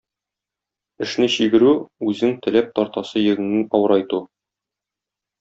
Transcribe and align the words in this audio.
Эшне 1.07 1.27
чигерү– 1.33 1.73
үзең 2.13 2.33
теләп 2.47 2.73
тартасы 2.81 3.23
йөгеңне 3.27 3.61
авырайту. 3.81 4.23